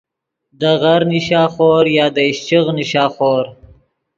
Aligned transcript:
دے 0.59 0.71
غر 0.81 1.01
نیشا 1.09 1.43
خور 1.53 1.85
یا 1.97 2.05
دے 2.15 2.23
اِشچیغ 2.29 2.65
نیشا 2.77 3.05
خور 3.15 3.43